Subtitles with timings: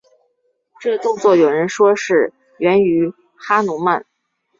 [0.79, 4.03] 这动作有人说是源于哈奴曼。